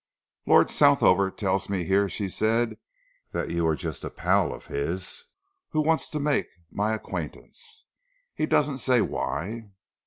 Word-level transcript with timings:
"Lord 0.47 0.69
Southover 0.69 1.29
tells 1.29 1.69
me 1.69 1.83
here," 1.83 2.09
she 2.09 2.27
said, 2.27 2.77
"that 3.33 3.51
you 3.51 3.67
are 3.67 3.75
just 3.75 4.03
a 4.03 4.09
pal 4.09 4.51
of 4.51 4.65
his 4.65 5.25
who 5.73 5.81
wants 5.81 6.09
to 6.09 6.19
make 6.19 6.47
my 6.71 6.95
acquaintance. 6.95 7.85
He 8.33 8.47
doesn't 8.47 8.79
say 8.79 9.01
why." 9.01 9.69